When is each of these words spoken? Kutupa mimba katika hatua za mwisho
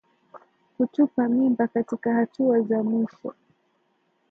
Kutupa 0.77 1.27
mimba 1.27 1.67
katika 1.67 2.13
hatua 2.13 2.61
za 2.61 2.83
mwisho 2.83 3.33